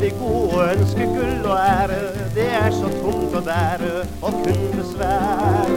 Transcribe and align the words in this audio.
de 0.00 0.10
gode 0.16 0.60
ønsker 0.72 1.10
gull 1.12 1.46
og 1.50 1.58
ære. 1.58 1.98
Det 2.34 2.46
er 2.56 2.70
så 2.72 2.88
tungt 3.02 3.34
å 3.36 3.42
bære 3.44 3.90
og 4.24 4.38
kun 4.44 4.62
besvær. 4.72 5.72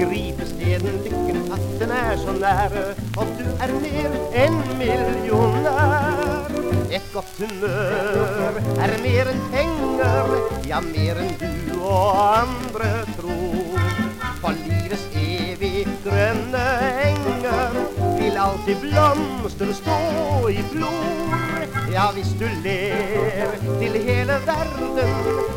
Gripe 0.00 0.46
steden 0.48 0.98
lykken 1.04 1.52
at 1.54 1.62
den 1.78 1.92
er 1.94 2.16
så 2.18 2.34
nære, 2.40 2.82
og 3.20 3.30
du 3.38 3.44
er 3.62 3.74
mer 3.84 4.16
enn 4.44 4.58
millionær. 4.80 6.50
Et 6.90 7.06
godt 7.14 7.38
humør 7.38 8.58
er 8.82 8.96
mer 9.04 9.30
enn 9.30 9.44
penger, 9.54 10.34
ja, 10.66 10.82
mer 10.88 11.22
enn 11.22 11.36
du 11.38 11.78
og 11.78 12.18
andre 12.40 12.90
tror. 13.14 13.78
For 14.40 14.58
livets 14.66 15.06
evig 15.22 15.86
grønne 16.02 16.66
enger 17.06 17.78
vil 18.18 18.42
alltid 18.48 18.82
blomster 18.82 19.74
stå 19.84 20.00
i 20.50 20.66
blod. 20.74 21.09
Ja, 21.92 22.10
hvis 22.14 22.28
du 22.38 22.46
ler 22.64 23.50
til 23.80 24.02
hele 24.02 24.32
verden, 24.46 24.98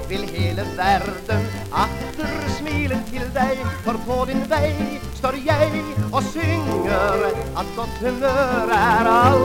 vil 0.09 0.23
hele 0.33 0.63
verden 0.77 1.45
atter 1.83 2.31
smile 2.57 2.97
til 3.11 3.25
deg. 3.35 3.61
For 3.85 3.99
på 4.07 4.17
din 4.31 4.41
vei 4.49 4.73
står 5.19 5.37
jeg 5.45 5.83
og 6.11 6.23
synger 6.33 7.27
at 7.61 7.67
godt 7.77 7.97
humør 8.01 8.73
er 8.79 9.11
alt 9.13 9.42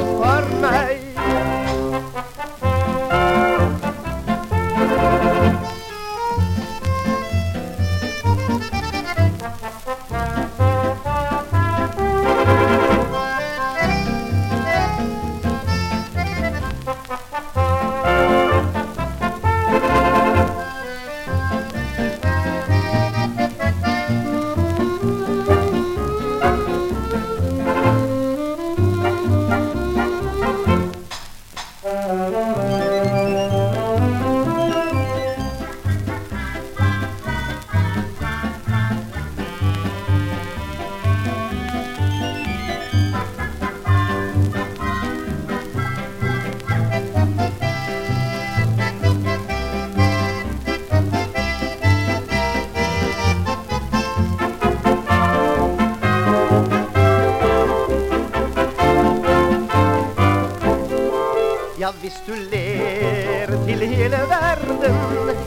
Ja, 61.79 61.93
hvis 62.01 62.17
du 62.27 62.33
ler 62.35 63.47
til 63.67 63.83
hele 63.87 64.19
verden, 64.31 64.97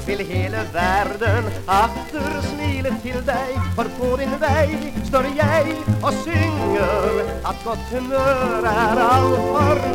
vil 0.08 0.22
hele 0.30 0.62
verden 0.74 1.50
atter 1.68 2.38
smile 2.46 2.94
til 3.04 3.20
deg. 3.28 3.58
For 3.76 3.92
på 3.98 4.14
din 4.22 4.38
vei 4.40 4.94
står 5.10 5.28
jeg 5.36 5.76
og 6.00 6.14
synger 6.24 7.20
at 7.52 7.66
godt 7.68 7.84
humør 7.92 8.70
er 8.72 9.04
alt 9.10 9.44
for. 9.52 9.91